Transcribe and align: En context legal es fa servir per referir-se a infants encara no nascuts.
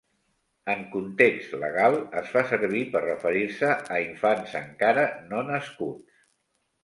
En 0.73 0.79
context 0.93 1.51
legal 1.63 1.97
es 2.21 2.31
fa 2.37 2.43
servir 2.53 2.81
per 2.95 3.03
referir-se 3.03 3.69
a 3.97 3.99
infants 4.07 4.55
encara 4.61 5.03
no 5.35 5.43
nascuts. 5.53 6.17